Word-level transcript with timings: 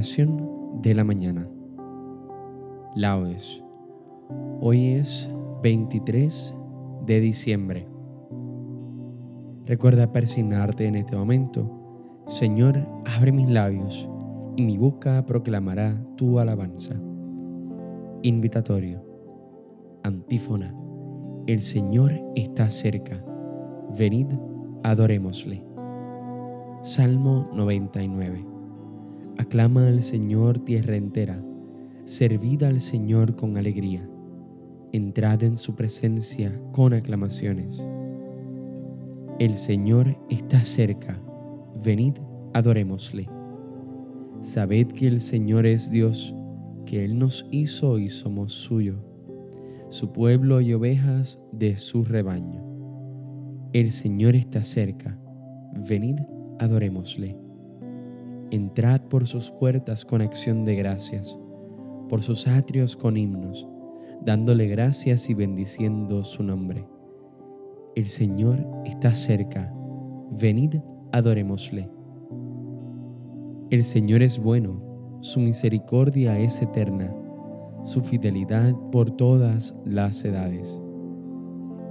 De 0.00 0.94
la 0.94 1.04
mañana. 1.04 1.46
Laudes. 2.96 3.62
Hoy 4.58 4.92
es 4.92 5.30
23 5.62 6.54
de 7.04 7.20
diciembre. 7.20 7.86
Recuerda 9.66 10.10
persignarte 10.10 10.86
en 10.86 10.94
este 10.94 11.14
momento. 11.16 12.22
Señor, 12.28 12.78
abre 13.04 13.30
mis 13.30 13.46
labios 13.46 14.08
y 14.56 14.64
mi 14.64 14.78
boca 14.78 15.26
proclamará 15.26 16.02
tu 16.16 16.38
alabanza. 16.38 16.98
Invitatorio. 18.22 19.04
Antífona. 20.02 20.74
El 21.46 21.60
Señor 21.60 22.12
está 22.36 22.70
cerca. 22.70 23.22
Venid, 23.98 24.28
adorémosle. 24.82 25.62
Salmo 26.80 27.50
99. 27.52 28.49
Aclama 29.38 29.86
al 29.86 30.02
Señor 30.02 30.58
tierra 30.60 30.96
entera, 30.96 31.42
servid 32.04 32.62
al 32.62 32.80
Señor 32.80 33.36
con 33.36 33.56
alegría, 33.56 34.08
entrad 34.92 35.42
en 35.42 35.56
su 35.56 35.74
presencia 35.74 36.60
con 36.72 36.92
aclamaciones. 36.92 37.86
El 39.38 39.56
Señor 39.56 40.18
está 40.28 40.60
cerca, 40.60 41.20
venid, 41.82 42.14
adorémosle. 42.52 43.28
Sabed 44.42 44.88
que 44.88 45.06
el 45.06 45.20
Señor 45.20 45.66
es 45.66 45.90
Dios, 45.90 46.34
que 46.84 47.04
Él 47.04 47.18
nos 47.18 47.46
hizo 47.50 47.98
y 47.98 48.08
somos 48.08 48.52
suyo, 48.52 48.96
su 49.88 50.12
pueblo 50.12 50.60
y 50.60 50.72
ovejas 50.72 51.38
de 51.52 51.76
su 51.78 52.04
rebaño. 52.04 52.64
El 53.72 53.90
Señor 53.90 54.34
está 54.34 54.62
cerca, 54.62 55.18
venid, 55.88 56.16
adorémosle. 56.58 57.38
Entrad 58.50 58.99
por 59.10 59.26
sus 59.26 59.50
puertas 59.50 60.06
con 60.06 60.22
acción 60.22 60.64
de 60.64 60.76
gracias, 60.76 61.36
por 62.08 62.22
sus 62.22 62.46
atrios 62.46 62.96
con 62.96 63.16
himnos, 63.18 63.68
dándole 64.24 64.68
gracias 64.68 65.28
y 65.28 65.34
bendiciendo 65.34 66.24
su 66.24 66.42
nombre. 66.42 66.86
El 67.96 68.06
Señor 68.06 68.64
está 68.86 69.12
cerca, 69.12 69.74
venid, 70.30 70.76
adorémosle. 71.12 71.90
El 73.68 73.84
Señor 73.84 74.22
es 74.22 74.38
bueno, 74.38 75.18
su 75.20 75.40
misericordia 75.40 76.38
es 76.38 76.62
eterna, 76.62 77.14
su 77.82 78.02
fidelidad 78.02 78.74
por 78.92 79.10
todas 79.10 79.76
las 79.84 80.24
edades. 80.24 80.80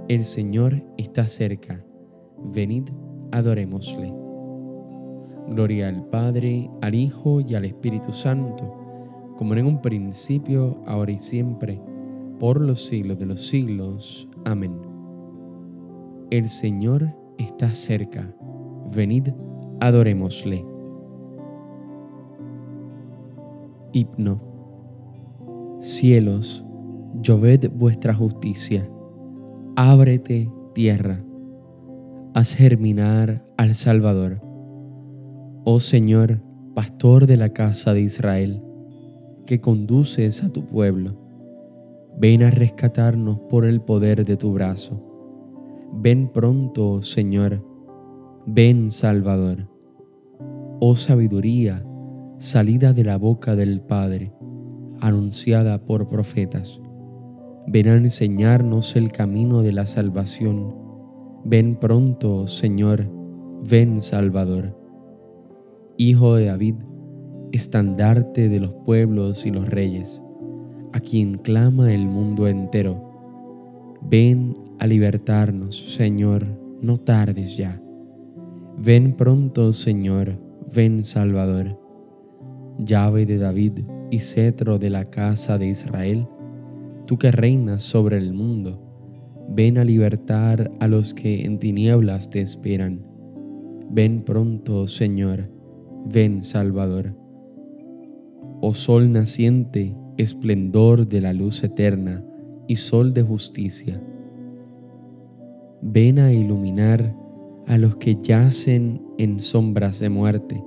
El 0.08 0.24
Señor 0.24 0.82
está 0.96 1.26
cerca, 1.26 1.84
venid, 2.52 2.88
adorémosle. 3.30 4.19
Gloria 5.48 5.88
al 5.88 6.04
Padre, 6.04 6.70
al 6.80 6.94
Hijo 6.94 7.40
y 7.40 7.54
al 7.54 7.64
Espíritu 7.64 8.12
Santo, 8.12 9.34
como 9.36 9.54
en 9.54 9.66
un 9.66 9.80
principio, 9.80 10.78
ahora 10.86 11.12
y 11.12 11.18
siempre, 11.18 11.80
por 12.38 12.60
los 12.60 12.86
siglos 12.86 13.18
de 13.18 13.26
los 13.26 13.46
siglos. 13.46 14.28
Amén. 14.44 14.72
El 16.30 16.48
Señor 16.48 17.14
está 17.38 17.70
cerca. 17.70 18.34
Venid, 18.94 19.28
adorémosle. 19.80 20.64
Hipno. 23.92 24.40
Cielos, 25.80 26.64
lloved 27.22 27.70
vuestra 27.72 28.14
justicia. 28.14 28.88
Ábrete, 29.76 30.50
tierra. 30.74 31.24
Haz 32.34 32.54
germinar 32.54 33.44
al 33.56 33.74
Salvador 33.74 34.49
Oh 35.62 35.78
Señor, 35.78 36.40
pastor 36.74 37.26
de 37.26 37.36
la 37.36 37.50
casa 37.50 37.92
de 37.92 38.00
Israel, 38.00 38.62
que 39.44 39.60
conduces 39.60 40.42
a 40.42 40.48
tu 40.48 40.64
pueblo, 40.64 41.18
ven 42.18 42.42
a 42.42 42.50
rescatarnos 42.50 43.40
por 43.50 43.66
el 43.66 43.82
poder 43.82 44.24
de 44.24 44.38
tu 44.38 44.54
brazo. 44.54 45.04
Ven 45.92 46.30
pronto, 46.32 47.02
Señor, 47.02 47.62
ven 48.46 48.90
Salvador. 48.90 49.68
Oh 50.80 50.96
sabiduría, 50.96 51.84
salida 52.38 52.94
de 52.94 53.04
la 53.04 53.18
boca 53.18 53.54
del 53.54 53.82
Padre, 53.82 54.32
anunciada 54.98 55.84
por 55.84 56.08
profetas. 56.08 56.80
Ven 57.66 57.88
a 57.88 57.96
enseñarnos 57.96 58.96
el 58.96 59.12
camino 59.12 59.60
de 59.60 59.72
la 59.72 59.84
salvación. 59.84 60.74
Ven 61.44 61.76
pronto, 61.76 62.46
Señor, 62.46 63.10
ven 63.62 64.02
Salvador. 64.02 64.79
Hijo 66.02 66.36
de 66.36 66.46
David, 66.46 66.76
estandarte 67.52 68.48
de 68.48 68.58
los 68.58 68.74
pueblos 68.74 69.44
y 69.44 69.50
los 69.50 69.68
reyes, 69.68 70.22
a 70.94 71.00
quien 71.00 71.36
clama 71.36 71.92
el 71.92 72.08
mundo 72.08 72.48
entero. 72.48 73.98
Ven 74.00 74.56
a 74.78 74.86
libertarnos, 74.86 75.94
Señor, 75.94 76.46
no 76.80 76.96
tardes 76.96 77.54
ya. 77.54 77.82
Ven 78.78 79.12
pronto, 79.12 79.74
Señor, 79.74 80.38
ven 80.74 81.04
Salvador. 81.04 81.78
Llave 82.78 83.26
de 83.26 83.36
David 83.36 83.80
y 84.10 84.20
cetro 84.20 84.78
de 84.78 84.88
la 84.88 85.10
casa 85.10 85.58
de 85.58 85.66
Israel, 85.66 86.26
tú 87.04 87.18
que 87.18 87.30
reinas 87.30 87.82
sobre 87.82 88.16
el 88.16 88.32
mundo, 88.32 88.80
ven 89.50 89.76
a 89.76 89.84
libertar 89.84 90.70
a 90.80 90.88
los 90.88 91.12
que 91.12 91.44
en 91.44 91.58
tinieblas 91.58 92.30
te 92.30 92.40
esperan. 92.40 93.04
Ven 93.90 94.22
pronto, 94.22 94.86
Señor, 94.86 95.59
ven 96.04 96.42
Salvador. 96.42 97.14
Oh 98.60 98.74
sol 98.74 99.12
naciente, 99.12 99.96
esplendor 100.16 101.06
de 101.06 101.20
la 101.20 101.32
luz 101.32 101.64
eterna 101.64 102.24
y 102.66 102.76
sol 102.76 103.14
de 103.14 103.22
justicia, 103.22 104.02
ven 105.82 106.18
a 106.18 106.32
iluminar 106.32 107.14
a 107.66 107.78
los 107.78 107.96
que 107.96 108.16
yacen 108.22 109.02
en 109.18 109.40
sombras 109.40 109.98
de 110.00 110.10
muerte. 110.10 110.62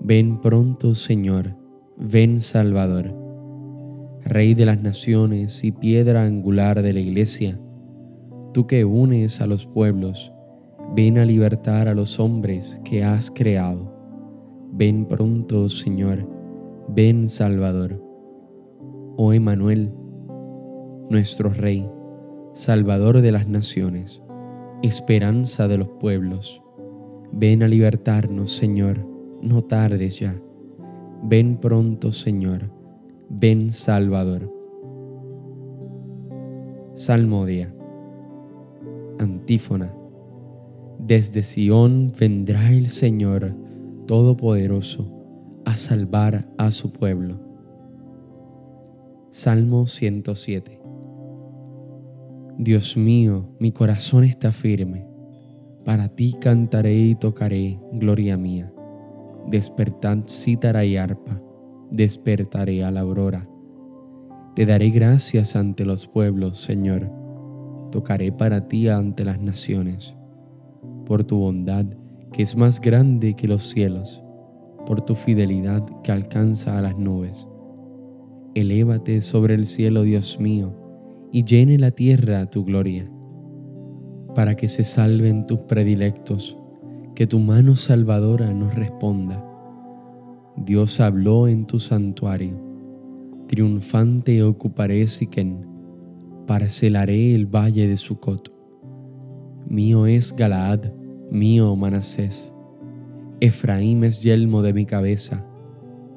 Ven 0.00 0.40
pronto, 0.40 0.94
Señor, 0.94 1.56
ven 1.96 2.38
Salvador. 2.38 3.14
Rey 4.24 4.54
de 4.54 4.66
las 4.66 4.80
naciones 4.80 5.64
y 5.64 5.72
piedra 5.72 6.24
angular 6.24 6.82
de 6.82 6.92
la 6.92 7.00
iglesia, 7.00 7.58
tú 8.52 8.66
que 8.66 8.84
unes 8.84 9.40
a 9.40 9.46
los 9.46 9.66
pueblos, 9.66 10.32
ven 10.94 11.18
a 11.18 11.24
libertar 11.24 11.88
a 11.88 11.94
los 11.94 12.20
hombres 12.20 12.78
que 12.84 13.02
has 13.02 13.30
creado. 13.30 13.91
Ven 14.74 15.04
pronto, 15.04 15.68
Señor, 15.68 16.26
ven 16.88 17.28
Salvador. 17.28 18.02
Oh 19.18 19.34
Emanuel, 19.34 19.92
nuestro 21.10 21.50
Rey, 21.50 21.86
Salvador 22.54 23.20
de 23.20 23.32
las 23.32 23.46
naciones, 23.46 24.22
esperanza 24.82 25.68
de 25.68 25.76
los 25.76 25.88
pueblos, 25.88 26.62
ven 27.32 27.62
a 27.62 27.68
libertarnos, 27.68 28.56
Señor, 28.56 29.06
no 29.42 29.60
tardes 29.60 30.18
ya. 30.18 30.40
Ven 31.22 31.58
pronto, 31.58 32.10
Señor, 32.10 32.70
ven 33.28 33.68
Salvador. 33.68 34.50
Salmodia. 36.94 37.74
Antífona. 39.18 39.94
Desde 40.98 41.42
Sión 41.42 42.10
vendrá 42.18 42.72
el 42.72 42.88
Señor 42.88 43.61
Todopoderoso 44.06 45.08
a 45.64 45.76
salvar 45.76 46.48
a 46.58 46.70
su 46.72 46.92
pueblo. 46.92 47.38
Salmo 49.30 49.86
107 49.86 50.82
Dios 52.58 52.96
mío, 52.96 53.48
mi 53.60 53.72
corazón 53.72 54.24
está 54.24 54.50
firme. 54.52 55.06
Para 55.84 56.08
ti 56.08 56.34
cantaré 56.40 56.96
y 56.96 57.14
tocaré, 57.14 57.80
gloria 57.92 58.36
mía. 58.36 58.72
Despertad 59.48 60.18
cítara 60.26 60.84
y 60.84 60.96
arpa, 60.96 61.40
despertaré 61.90 62.84
a 62.84 62.90
la 62.90 63.00
aurora. 63.00 63.48
Te 64.54 64.66
daré 64.66 64.90
gracias 64.90 65.56
ante 65.56 65.84
los 65.84 66.06
pueblos, 66.08 66.58
Señor. 66.58 67.10
Tocaré 67.90 68.32
para 68.32 68.68
ti 68.68 68.88
ante 68.88 69.24
las 69.24 69.40
naciones. 69.40 70.14
Por 71.06 71.24
tu 71.24 71.38
bondad 71.38 71.86
que 72.32 72.42
es 72.42 72.56
más 72.56 72.80
grande 72.80 73.34
que 73.34 73.46
los 73.46 73.62
cielos, 73.62 74.22
por 74.86 75.02
tu 75.02 75.14
fidelidad 75.14 75.84
que 76.02 76.12
alcanza 76.12 76.78
a 76.78 76.82
las 76.82 76.98
nubes. 76.98 77.46
Elévate 78.54 79.20
sobre 79.20 79.54
el 79.54 79.66
cielo, 79.66 80.02
Dios 80.02 80.40
mío, 80.40 80.74
y 81.30 81.44
llene 81.44 81.78
la 81.78 81.90
tierra 81.90 82.46
tu 82.46 82.64
gloria, 82.64 83.10
para 84.34 84.56
que 84.56 84.68
se 84.68 84.84
salven 84.84 85.46
tus 85.46 85.60
predilectos, 85.60 86.58
que 87.14 87.26
tu 87.26 87.38
mano 87.38 87.76
salvadora 87.76 88.52
nos 88.52 88.74
responda. 88.74 89.44
Dios 90.56 91.00
habló 91.00 91.48
en 91.48 91.66
tu 91.66 91.78
santuario, 91.78 92.60
triunfante 93.46 94.42
ocuparé 94.42 95.06
Siquén, 95.06 95.66
parcelaré 96.46 97.34
el 97.34 97.46
valle 97.46 97.88
de 97.88 97.96
Sucot. 97.96 98.52
Mío 99.66 100.06
es 100.06 100.34
Galaad, 100.34 101.01
mío 101.32 101.74
Manasés. 101.76 102.52
Efraín 103.40 104.04
es 104.04 104.22
yelmo 104.22 104.62
de 104.62 104.72
mi 104.72 104.84
cabeza, 104.84 105.46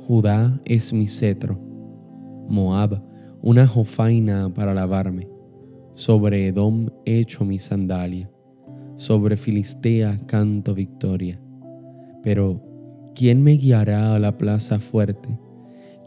Judá 0.05 0.59
es 0.65 0.93
mi 0.93 1.07
cetro, 1.07 1.57
Moab 2.49 3.01
una 3.41 3.65
jofaina 3.65 4.53
para 4.53 4.73
lavarme. 4.73 5.29
Sobre 5.93 6.47
Edom 6.47 6.89
echo 7.05 7.45
mi 7.45 7.57
sandalia, 7.57 8.29
sobre 8.97 9.37
Filistea 9.37 10.19
canto 10.27 10.75
victoria. 10.75 11.39
Pero, 12.21 12.61
¿quién 13.15 13.41
me 13.41 13.53
guiará 13.53 14.15
a 14.15 14.19
la 14.19 14.37
plaza 14.37 14.79
fuerte? 14.79 15.39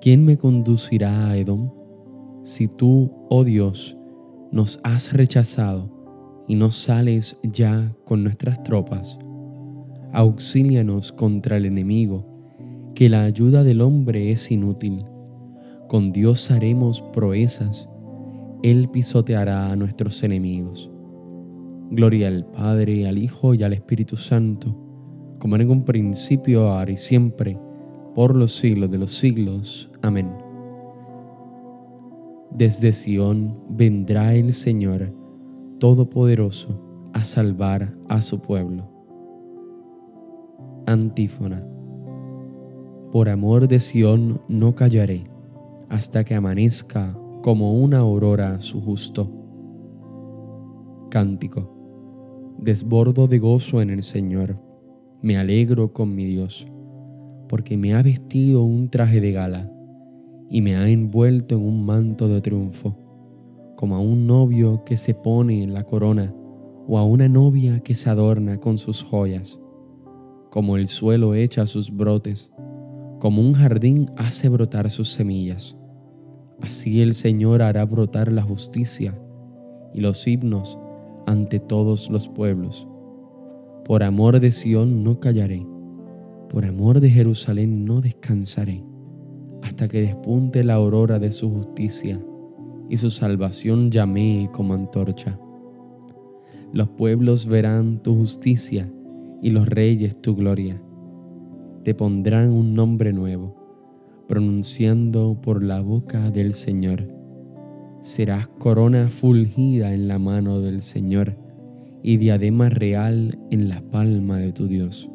¿Quién 0.00 0.25
me 0.25 0.37
conducirá 0.37 1.31
a 1.31 1.37
Edom? 1.38 1.70
Si 2.43 2.69
tú, 2.69 3.10
oh 3.31 3.44
Dios, 3.44 3.96
nos 4.52 4.78
has 4.82 5.12
rechazado 5.14 5.97
y 6.48 6.56
no 6.56 6.72
sales 6.72 7.36
ya 7.44 7.94
con 8.04 8.24
nuestras 8.24 8.62
tropas, 8.64 9.18
auxílianos 10.12 11.12
contra 11.12 11.58
el 11.58 11.66
enemigo, 11.66 12.26
que 12.94 13.08
la 13.08 13.22
ayuda 13.22 13.62
del 13.62 13.80
hombre 13.82 14.32
es 14.32 14.50
inútil 14.50 15.04
con 15.88 16.12
Dios 16.12 16.50
haremos 16.50 17.00
proezas, 17.00 17.88
Él 18.62 18.90
pisoteará 18.90 19.72
a 19.72 19.76
nuestros 19.76 20.22
enemigos. 20.22 20.90
Gloria 21.90 22.28
al 22.28 22.44
Padre, 22.44 23.08
al 23.08 23.16
Hijo 23.16 23.54
y 23.54 23.62
al 23.62 23.72
Espíritu 23.72 24.18
Santo, 24.18 24.76
como 25.38 25.56
en 25.56 25.70
un 25.70 25.86
principio, 25.86 26.68
ahora 26.68 26.90
y 26.90 26.98
siempre, 26.98 27.58
por 28.14 28.36
los 28.36 28.54
siglos 28.54 28.90
de 28.90 28.98
los 28.98 29.12
siglos. 29.12 29.90
Amén. 30.02 30.30
Desde 32.50 32.92
Sión 32.92 33.58
vendrá 33.70 34.34
el 34.34 34.52
Señor 34.52 35.14
Todopoderoso 35.78 37.10
a 37.12 37.22
salvar 37.22 37.94
a 38.08 38.20
su 38.20 38.40
pueblo. 38.40 38.90
Antífona. 40.86 41.64
Por 43.12 43.28
amor 43.28 43.69
de 43.69 43.78
Sión 43.78 44.40
no 44.48 44.75
callaré 44.75 45.30
hasta 45.88 46.25
que 46.25 46.34
amanezca 46.34 47.16
como 47.42 47.75
una 47.75 47.98
aurora 47.98 48.60
su 48.60 48.80
justo. 48.80 49.30
Cántico. 51.10 51.72
Desbordo 52.58 53.28
de 53.28 53.38
gozo 53.38 53.81
en 53.81 53.90
el 53.90 54.02
Señor, 54.02 54.60
me 55.22 55.36
alegro 55.36 55.92
con 55.92 56.12
mi 56.12 56.24
Dios, 56.24 56.66
porque 57.48 57.76
me 57.76 57.94
ha 57.94 58.02
vestido 58.02 58.64
un 58.64 58.90
traje 58.90 59.20
de 59.20 59.31
gala 59.31 59.70
y 60.50 60.60
me 60.60 60.74
ha 60.74 60.88
envuelto 60.88 61.54
en 61.54 61.62
un 61.62 61.86
manto 61.86 62.26
de 62.26 62.40
triunfo, 62.40 62.96
como 63.78 63.94
a 63.94 64.00
un 64.00 64.26
novio 64.26 64.82
que 64.84 64.96
se 64.96 65.14
pone 65.14 65.62
en 65.62 65.72
la 65.72 65.84
corona 65.84 66.34
o 66.88 66.98
a 66.98 67.04
una 67.04 67.28
novia 67.28 67.78
que 67.78 67.94
se 67.94 68.10
adorna 68.10 68.58
con 68.58 68.76
sus 68.76 69.02
joyas, 69.02 69.58
como 70.50 70.76
el 70.76 70.88
suelo 70.88 71.34
echa 71.34 71.64
sus 71.66 71.94
brotes, 71.94 72.50
como 73.20 73.40
un 73.40 73.54
jardín 73.54 74.10
hace 74.16 74.48
brotar 74.48 74.90
sus 74.90 75.12
semillas 75.12 75.78
Así 76.60 77.02
el 77.02 77.14
Señor 77.14 77.62
hará 77.62 77.84
brotar 77.84 78.32
la 78.32 78.42
justicia 78.42 79.16
y 79.94 80.00
los 80.00 80.26
himnos 80.26 80.78
ante 81.26 81.60
todos 81.60 82.10
los 82.10 82.28
pueblos. 82.28 82.88
Por 83.84 84.02
amor 84.02 84.40
de 84.40 84.50
Sión 84.50 85.04
no 85.04 85.20
callaré, 85.20 85.64
por 86.48 86.64
amor 86.64 87.00
de 87.00 87.10
Jerusalén 87.10 87.84
no 87.84 88.00
descansaré, 88.00 88.84
hasta 89.62 89.86
que 89.86 90.00
despunte 90.00 90.64
la 90.64 90.74
aurora 90.74 91.20
de 91.20 91.31
su 91.31 91.48
justicia 91.48 92.20
y 92.88 92.96
su 92.96 93.11
salvación 93.11 93.90
llamee 93.90 94.49
como 94.50 94.75
antorcha. 94.75 95.38
Los 96.73 96.88
pueblos 96.88 97.46
verán 97.46 98.02
tu 98.02 98.14
justicia 98.14 98.90
y 99.43 99.50
los 99.50 99.69
reyes 99.69 100.20
tu 100.20 100.35
gloria. 100.35 100.81
Te 101.85 101.94
pondrán 101.94 102.50
un 102.50 102.75
nombre 102.75 103.12
nuevo 103.12 103.56
pronunciando 104.29 105.38
por 105.40 105.62
la 105.62 105.81
boca 105.81 106.31
del 106.31 106.52
Señor. 106.52 107.08
Serás 108.02 108.49
corona 108.49 109.08
fulgida 109.08 109.94
en 109.94 110.06
la 110.06 110.19
mano 110.19 110.61
del 110.61 110.82
Señor 110.82 111.37
y 112.02 112.19
diadema 112.19 112.69
real 112.69 113.38
en 113.50 113.69
la 113.69 113.81
palma 113.81 114.37
de 114.37 114.52
tu 114.52 114.67
Dios. 114.67 115.11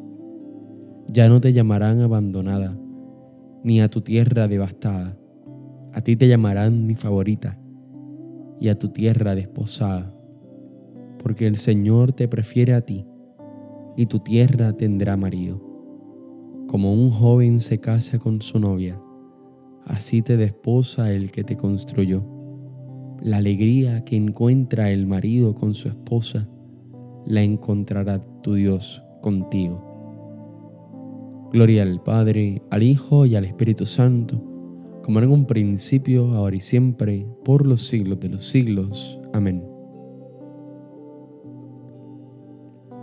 Ya 1.08 1.28
no 1.28 1.40
te 1.40 1.52
llamarán 1.52 2.00
abandonada, 2.00 2.76
ni 3.62 3.80
a 3.80 3.88
tu 3.88 4.00
tierra 4.00 4.48
devastada. 4.48 5.16
A 5.92 6.00
ti 6.00 6.16
te 6.16 6.26
llamarán 6.26 6.86
mi 6.86 6.96
favorita 6.96 7.58
y 8.60 8.68
a 8.68 8.78
tu 8.78 8.88
tierra 8.88 9.34
desposada, 9.34 10.14
porque 11.22 11.46
el 11.46 11.56
Señor 11.56 12.12
te 12.12 12.28
prefiere 12.28 12.74
a 12.74 12.80
ti 12.80 13.06
y 13.96 14.06
tu 14.06 14.20
tierra 14.20 14.72
tendrá 14.72 15.16
marido. 15.16 15.60
Como 16.68 16.92
un 16.92 17.10
joven 17.10 17.60
se 17.60 17.78
casa 17.78 18.18
con 18.18 18.40
su 18.40 18.58
novia, 18.58 19.00
así 19.84 20.22
te 20.22 20.36
desposa 20.36 21.12
el 21.12 21.30
que 21.30 21.44
te 21.44 21.56
construyó. 21.56 22.24
La 23.22 23.38
alegría 23.38 24.04
que 24.04 24.16
encuentra 24.16 24.90
el 24.90 25.06
marido 25.06 25.54
con 25.54 25.74
su 25.74 25.88
esposa, 25.88 26.48
la 27.26 27.42
encontrará 27.42 28.20
tu 28.42 28.54
Dios 28.54 29.02
contigo. 29.22 29.90
Gloria 31.52 31.84
al 31.84 32.02
Padre, 32.02 32.60
al 32.70 32.82
Hijo 32.82 33.26
y 33.26 33.36
al 33.36 33.44
Espíritu 33.44 33.86
Santo, 33.86 34.53
como 35.04 35.18
en 35.18 35.30
un 35.30 35.44
principio, 35.44 36.32
ahora 36.32 36.56
y 36.56 36.60
siempre, 36.60 37.26
por 37.44 37.66
los 37.66 37.86
siglos 37.88 38.18
de 38.20 38.30
los 38.30 38.42
siglos. 38.46 39.20
Amén. 39.34 39.62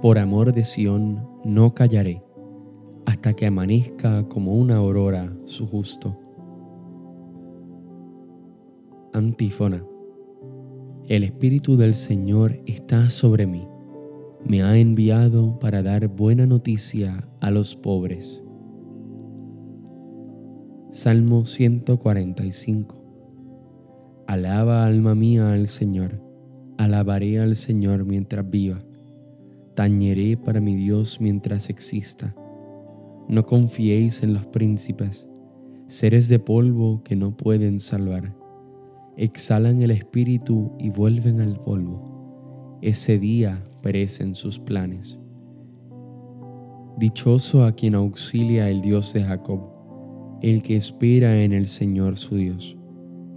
Por 0.01 0.17
amor 0.17 0.51
de 0.51 0.63
Sión 0.63 1.27
no 1.45 1.75
callaré, 1.75 2.23
hasta 3.05 3.35
que 3.35 3.45
amanezca 3.45 4.27
como 4.27 4.55
una 4.55 4.77
aurora 4.77 5.31
su 5.45 5.67
justo. 5.67 6.17
Antífona. 9.13 9.85
El 11.07 11.23
Espíritu 11.23 11.77
del 11.77 11.93
Señor 11.93 12.59
está 12.65 13.11
sobre 13.11 13.45
mí. 13.45 13.67
Me 14.43 14.63
ha 14.63 14.75
enviado 14.75 15.59
para 15.59 15.83
dar 15.83 16.07
buena 16.07 16.47
noticia 16.47 17.29
a 17.41 17.51
los 17.51 17.75
pobres. 17.75 18.41
Salmo 20.91 21.45
145. 21.45 22.95
Alaba 24.27 24.85
alma 24.85 25.15
mía 25.15 25.53
al 25.53 25.67
Señor. 25.67 26.21
Alabaré 26.77 27.39
al 27.39 27.55
Señor 27.55 28.05
mientras 28.05 28.49
viva. 28.49 28.83
Tañeré 29.75 30.37
para 30.37 30.61
mi 30.61 30.75
Dios 30.75 31.19
mientras 31.19 31.69
exista. 31.69 32.35
No 33.27 33.45
confiéis 33.45 34.21
en 34.23 34.33
los 34.33 34.45
príncipes, 34.45 35.27
seres 35.87 36.27
de 36.27 36.39
polvo 36.39 37.01
que 37.03 37.15
no 37.15 37.35
pueden 37.35 37.79
salvar 37.79 38.35
exhalan 39.17 39.81
el 39.81 39.91
espíritu 39.91 40.71
y 40.79 40.89
vuelven 40.89 41.41
al 41.41 41.59
polvo. 41.59 42.79
Ese 42.81 43.19
día 43.19 43.63
perecen 43.81 44.35
sus 44.35 44.59
planes. 44.59 45.19
Dichoso 46.97 47.65
a 47.65 47.73
quien 47.73 47.95
auxilia 47.95 48.69
el 48.69 48.81
Dios 48.81 49.13
de 49.13 49.23
Jacob, 49.23 49.61
el 50.41 50.63
que 50.63 50.75
espera 50.75 51.43
en 51.43 51.53
el 51.53 51.67
Señor 51.67 52.17
su 52.17 52.35
Dios, 52.35 52.75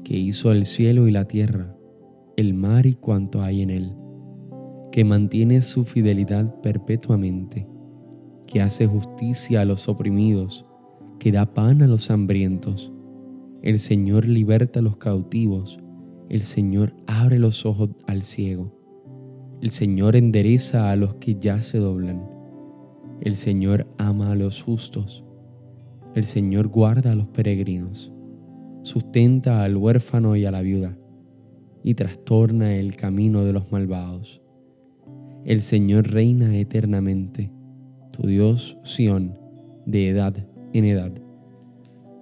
que 0.05 0.17
hizo 0.17 0.53
el 0.53 0.65
cielo 0.65 1.07
y 1.07 1.11
la 1.11 1.27
tierra, 1.27 1.77
el 2.37 2.55
mar 2.55 2.87
y 2.87 2.95
cuanto 2.95 3.43
hay 3.43 3.61
en 3.61 3.71
él, 3.71 3.93
que 4.91 5.05
mantiene 5.05 5.61
su 5.61 5.85
fidelidad 5.85 6.61
perpetuamente, 6.63 7.69
que 8.47 8.63
hace 8.63 8.87
justicia 8.87 9.61
a 9.61 9.65
los 9.65 9.89
oprimidos, 9.89 10.65
que 11.19 11.31
da 11.31 11.53
pan 11.53 11.83
a 11.83 11.87
los 11.87 12.11
hambrientos. 12.11 12.93
El 13.63 13.79
Señor 13.79 14.27
liberta 14.27 14.81
a 14.81 14.83
los 14.83 14.97
cautivos, 14.97 15.79
el 16.29 16.43
Señor 16.43 16.95
abre 17.07 17.39
los 17.39 17.67
ojos 17.67 17.91
al 18.07 18.23
ciego, 18.23 18.73
el 19.61 19.71
Señor 19.71 20.17
endereza 20.17 20.91
a 20.91 20.97
los 20.97 21.17
que 21.17 21.37
ya 21.39 21.61
se 21.61 21.79
doblan, 21.79 22.23
el 23.21 23.37
Señor 23.37 23.87
ama 23.99 24.33
a 24.33 24.35
los 24.37 24.63
justos, 24.63 25.24
el 26.15 26.25
Señor 26.25 26.69
guarda 26.69 27.13
a 27.13 27.15
los 27.17 27.29
peregrinos, 27.29 28.13
sustenta 28.83 29.65
al 29.65 29.77
huérfano 29.77 30.37
y 30.37 30.45
a 30.45 30.53
la 30.53 30.63
viuda, 30.63 30.97
y 31.83 31.95
trastorna 31.95 32.77
el 32.77 32.95
camino 32.95 33.45
de 33.45 33.53
los 33.53 33.73
malvados. 33.73 34.41
El 35.45 35.61
Señor 35.61 36.09
reina 36.11 36.57
eternamente, 36.57 37.53
tu 38.13 38.27
Dios 38.27 38.79
Sión, 38.85 39.39
de 39.87 40.09
edad 40.09 40.35
en 40.73 40.85
edad. 40.85 41.13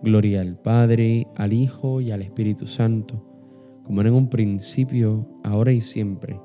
Gloria 0.02 0.40
al 0.40 0.56
Padre, 0.56 1.28
al 1.36 1.52
Hijo 1.52 2.00
y 2.00 2.10
al 2.10 2.22
Espíritu 2.22 2.66
Santo, 2.66 3.24
como 3.84 4.00
en 4.00 4.12
un 4.12 4.28
principio, 4.28 5.28
ahora 5.44 5.72
y 5.72 5.80
siempre, 5.80 6.40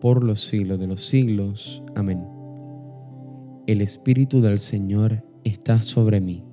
por 0.00 0.22
los 0.22 0.44
siglos 0.44 0.78
de 0.78 0.86
los 0.86 1.06
siglos. 1.06 1.82
Amén. 1.94 2.22
El 3.66 3.80
Espíritu 3.80 4.40
del 4.40 4.58
Señor 4.58 5.24
está 5.42 5.82
sobre 5.82 6.20
mí. 6.20 6.45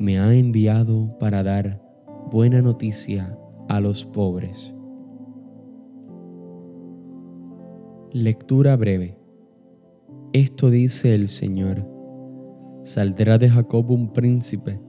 Me 0.00 0.18
ha 0.18 0.34
enviado 0.34 1.16
para 1.20 1.44
dar 1.44 1.80
buena 2.32 2.60
noticia 2.60 3.38
a 3.68 3.80
los 3.80 4.04
pobres. 4.04 4.74
Lectura 8.10 8.76
breve. 8.76 9.16
Esto 10.32 10.70
dice 10.70 11.14
el 11.14 11.28
Señor. 11.28 11.86
Saldrá 12.82 13.38
de 13.38 13.48
Jacob 13.48 13.88
un 13.92 14.12
príncipe 14.12 14.80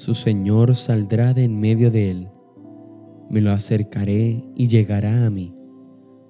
su 0.00 0.14
Señor 0.14 0.76
saldrá 0.76 1.34
de 1.34 1.44
en 1.44 1.60
medio 1.60 1.90
de 1.90 2.10
él. 2.10 2.30
Me 3.28 3.42
lo 3.42 3.50
acercaré 3.50 4.42
y 4.54 4.66
llegará 4.66 5.26
a 5.26 5.28
mí. 5.28 5.54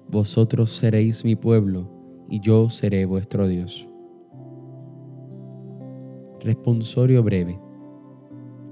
Vosotros 0.09 0.71
seréis 0.71 1.23
mi 1.23 1.37
pueblo 1.37 1.89
y 2.27 2.41
yo 2.41 2.69
seré 2.69 3.05
vuestro 3.05 3.47
Dios. 3.47 3.87
Responsorio 6.41 7.23
breve. 7.23 7.61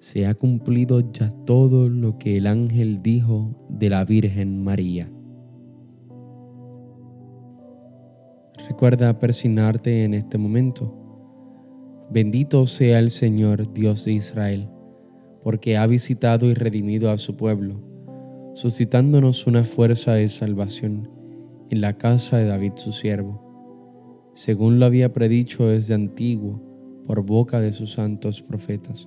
se 0.00 0.26
ha 0.26 0.32
cumplido 0.32 1.12
ya 1.12 1.30
todo 1.44 1.90
lo 1.90 2.16
que 2.16 2.38
el 2.38 2.46
ángel 2.46 3.02
dijo 3.02 3.54
de 3.68 3.90
la 3.90 4.02
Virgen 4.06 4.64
María. 4.64 5.12
Recuerda 8.66 9.18
persignarte 9.18 10.04
en 10.04 10.14
este 10.14 10.38
momento. 10.38 10.96
Bendito 12.10 12.66
sea 12.66 12.98
el 12.98 13.10
Señor 13.10 13.74
Dios 13.74 14.06
de 14.06 14.12
Israel, 14.12 14.70
porque 15.44 15.76
ha 15.76 15.86
visitado 15.86 16.46
y 16.46 16.54
redimido 16.54 17.10
a 17.10 17.18
su 17.18 17.36
pueblo, 17.36 17.82
suscitándonos 18.54 19.46
una 19.46 19.64
fuerza 19.64 20.14
de 20.14 20.28
salvación 20.28 21.10
en 21.68 21.82
la 21.82 21.98
casa 21.98 22.38
de 22.38 22.46
David 22.46 22.72
su 22.76 22.92
siervo, 22.92 24.32
según 24.34 24.78
lo 24.78 24.86
había 24.86 25.12
predicho 25.12 25.66
desde 25.66 25.92
antiguo 25.92 26.62
por 27.06 27.22
boca 27.22 27.60
de 27.60 27.72
sus 27.72 27.92
santos 27.92 28.40
profetas 28.40 29.06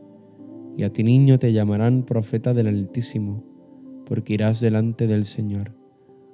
y 0.77 0.83
a 0.83 0.91
ti 0.91 1.03
niño 1.03 1.39
te 1.39 1.53
llamarán 1.53 2.03
profeta 2.03 2.53
del 2.53 2.67
Altísimo, 2.67 3.43
porque 4.05 4.33
irás 4.33 4.59
delante 4.59 5.07
del 5.07 5.25
Señor 5.25 5.75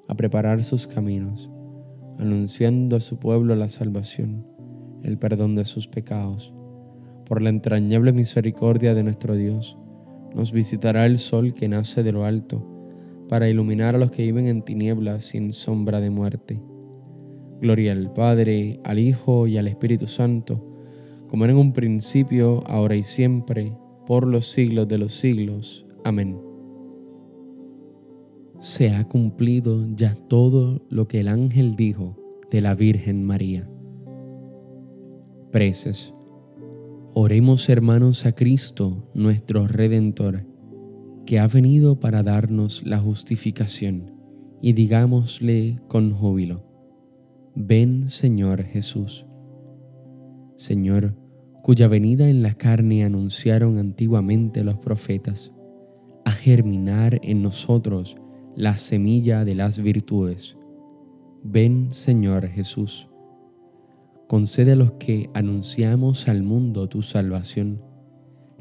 a 0.08 0.16
preparar 0.16 0.64
sus 0.64 0.88
caminos, 0.88 1.50
anunciando 2.18 2.96
a 2.96 3.00
su 3.00 3.20
pueblo 3.20 3.56
la 3.56 3.70
salvación, 3.70 4.48
el 5.04 5.18
perdón 5.18 5.56
de 5.56 5.66
sus 5.66 5.88
pecados. 5.88 6.54
Por 7.26 7.42
la 7.42 7.50
entrañable 7.50 8.14
misericordia 8.14 8.94
de 8.94 9.04
nuestro 9.04 9.36
Dios, 9.36 9.78
nos 10.34 10.52
visitará 10.52 11.06
el 11.06 11.18
sol 11.18 11.54
que 11.54 11.68
nace 11.68 12.04
de 12.04 12.12
lo 12.12 12.26
alto, 12.26 12.66
para 13.28 13.50
iluminar 13.50 13.96
a 13.96 13.98
los 13.98 14.12
que 14.12 14.24
viven 14.24 14.48
en 14.48 14.62
tinieblas 14.62 15.26
sin 15.26 15.52
sombra 15.52 16.00
de 16.00 16.10
muerte. 16.10 16.62
Gloria 17.60 17.92
al 17.92 18.14
Padre, 18.14 18.80
al 18.84 19.00
Hijo 19.00 19.48
y 19.48 19.58
al 19.58 19.68
Espíritu 19.68 20.08
Santo, 20.08 20.64
como 21.28 21.44
era 21.44 21.54
en 21.54 21.60
un 21.60 21.74
principio, 21.74 22.64
ahora 22.68 22.96
y 22.96 23.04
siempre, 23.04 23.74
por 24.08 24.26
los 24.26 24.48
siglos 24.48 24.88
de 24.88 24.98
los 24.98 25.14
siglos. 25.14 25.86
Amén. 26.06 26.40
Se 28.60 28.90
ha 28.90 29.04
cumplido 29.08 29.86
ya 29.94 30.16
todo 30.16 30.82
lo 30.90 31.08
que 31.08 31.20
el 31.20 31.28
ángel 31.28 31.76
dijo 31.76 32.16
de 32.50 32.62
la 32.62 32.74
Virgen 32.74 33.24
María. 33.26 33.70
Preces. 35.52 36.14
Oremos 37.14 37.68
hermanos 37.68 38.26
a 38.26 38.34
Cristo, 38.34 39.10
nuestro 39.14 39.68
Redentor, 39.68 40.46
que 41.26 41.40
ha 41.40 41.48
venido 41.48 42.00
para 42.00 42.24
darnos 42.24 42.86
la 42.86 43.00
justificación, 43.00 44.14
y 44.62 44.74
digámosle 44.74 45.82
con 45.88 46.14
júbilo, 46.14 46.64
ven 47.56 48.08
Señor 48.08 48.64
Jesús. 48.64 49.26
Señor, 50.56 51.16
cuya 51.62 51.88
venida 51.88 52.30
en 52.30 52.44
la 52.44 52.54
carne 52.54 53.04
anunciaron 53.04 53.78
antiguamente 53.78 54.64
los 54.64 54.78
profetas, 54.78 55.52
a 56.26 56.32
germinar 56.32 57.20
en 57.24 57.42
nosotros 57.42 58.18
la 58.56 58.78
semilla 58.78 59.46
de 59.46 59.56
las 59.56 59.80
virtudes. 59.80 60.58
Ven, 61.44 61.94
Señor 61.94 62.48
Jesús. 62.48 63.08
Concede 64.28 64.74
a 64.74 64.76
los 64.76 64.94
que 64.94 65.30
anunciamos 65.34 66.28
al 66.28 66.44
mundo 66.44 66.90
tu 66.90 67.02
salvación, 67.02 67.82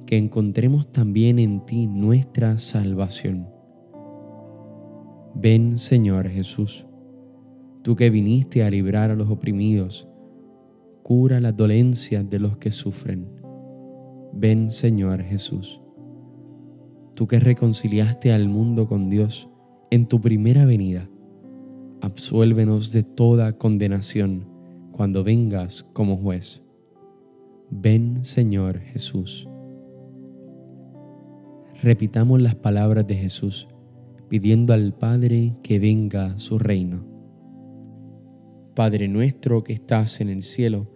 que 0.06 0.16
encontremos 0.16 0.92
también 0.92 1.38
en 1.38 1.64
ti 1.66 1.86
nuestra 1.86 2.58
salvación. 2.58 3.48
Ven, 5.34 5.76
Señor 5.76 6.28
Jesús, 6.28 6.86
tú 7.82 7.96
que 7.96 8.10
viniste 8.10 8.62
a 8.62 8.70
librar 8.70 9.10
a 9.10 9.16
los 9.16 9.28
oprimidos, 9.30 10.08
cura 11.06 11.38
las 11.38 11.56
dolencias 11.56 12.28
de 12.28 12.40
los 12.40 12.56
que 12.56 12.72
sufren. 12.72 13.28
Ven 14.32 14.72
Señor 14.72 15.22
Jesús. 15.22 15.80
Tú 17.14 17.28
que 17.28 17.38
reconciliaste 17.38 18.32
al 18.32 18.48
mundo 18.48 18.88
con 18.88 19.08
Dios 19.08 19.48
en 19.92 20.08
tu 20.08 20.20
primera 20.20 20.64
venida, 20.64 21.08
absuélvenos 22.00 22.90
de 22.90 23.04
toda 23.04 23.52
condenación 23.52 24.48
cuando 24.90 25.22
vengas 25.22 25.84
como 25.92 26.16
juez. 26.16 26.64
Ven 27.70 28.24
Señor 28.24 28.80
Jesús. 28.80 29.48
Repitamos 31.84 32.42
las 32.42 32.56
palabras 32.56 33.06
de 33.06 33.14
Jesús 33.14 33.68
pidiendo 34.28 34.72
al 34.72 34.92
Padre 34.92 35.54
que 35.62 35.78
venga 35.78 36.36
su 36.40 36.58
reino. 36.58 37.04
Padre 38.74 39.06
nuestro 39.06 39.62
que 39.62 39.72
estás 39.72 40.20
en 40.20 40.30
el 40.30 40.42
cielo, 40.42 40.95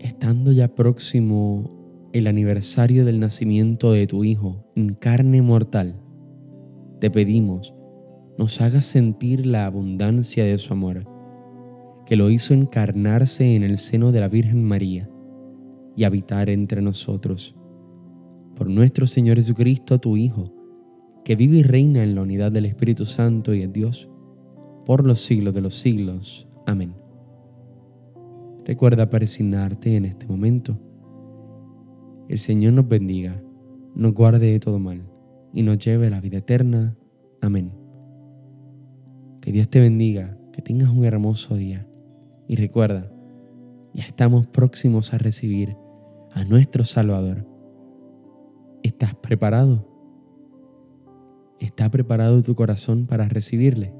estando 0.00 0.52
ya 0.52 0.74
próximo 0.74 2.10
el 2.12 2.26
aniversario 2.26 3.04
del 3.04 3.20
nacimiento 3.20 3.92
de 3.92 4.06
tu 4.06 4.24
Hijo 4.24 4.64
en 4.74 4.94
carne 4.94 5.42
mortal, 5.42 5.96
te 7.00 7.10
pedimos 7.10 7.74
nos 8.38 8.60
hagas 8.60 8.86
sentir 8.86 9.44
la 9.44 9.66
abundancia 9.66 10.44
de 10.44 10.56
su 10.58 10.72
amor, 10.72 11.04
que 12.06 12.14
lo 12.14 12.30
hizo 12.30 12.54
encarnarse 12.54 13.56
en 13.56 13.64
el 13.64 13.78
seno 13.78 14.12
de 14.12 14.20
la 14.20 14.28
Virgen 14.28 14.64
María 14.64 15.10
y 15.96 16.04
habitar 16.04 16.48
entre 16.48 16.80
nosotros. 16.80 17.56
Por 18.54 18.70
nuestro 18.70 19.08
Señor 19.08 19.36
Jesucristo, 19.36 19.98
tu 19.98 20.16
Hijo, 20.16 20.54
que 21.24 21.34
vive 21.34 21.58
y 21.58 21.62
reina 21.64 22.04
en 22.04 22.14
la 22.14 22.22
unidad 22.22 22.52
del 22.52 22.66
Espíritu 22.66 23.06
Santo 23.06 23.52
y 23.52 23.62
es 23.62 23.72
Dios, 23.72 24.08
por 24.86 25.04
los 25.04 25.20
siglos 25.20 25.52
de 25.52 25.60
los 25.60 25.74
siglos. 25.74 26.46
Amén. 26.64 26.94
Recuerda 28.68 29.08
persignarte 29.08 29.96
en 29.96 30.04
este 30.04 30.26
momento. 30.26 30.78
El 32.28 32.38
Señor 32.38 32.74
nos 32.74 32.86
bendiga, 32.86 33.42
nos 33.94 34.12
guarde 34.12 34.52
de 34.52 34.60
todo 34.60 34.78
mal 34.78 35.10
y 35.54 35.62
nos 35.62 35.78
lleve 35.78 36.08
a 36.08 36.10
la 36.10 36.20
vida 36.20 36.36
eterna. 36.36 36.94
Amén. 37.40 37.72
Que 39.40 39.52
Dios 39.52 39.70
te 39.70 39.80
bendiga, 39.80 40.36
que 40.52 40.60
tengas 40.60 40.90
un 40.90 41.06
hermoso 41.06 41.56
día. 41.56 41.88
Y 42.46 42.56
recuerda, 42.56 43.10
ya 43.94 44.04
estamos 44.04 44.46
próximos 44.46 45.14
a 45.14 45.18
recibir 45.18 45.74
a 46.34 46.44
nuestro 46.44 46.84
Salvador. 46.84 47.46
¿Estás 48.82 49.14
preparado? 49.14 49.88
¿Está 51.58 51.90
preparado 51.90 52.42
tu 52.42 52.54
corazón 52.54 53.06
para 53.06 53.30
recibirle? 53.30 53.94